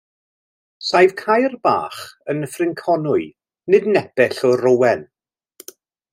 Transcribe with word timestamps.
Saif 0.91 1.11
Caer 1.19 1.53
Bach 1.67 1.99
yn 2.33 2.41
Nyffryn 2.45 2.73
Conwy, 2.81 3.29
nid 3.75 3.87
nepell 3.97 4.41
o 4.51 4.57
Rowen. 4.65 5.07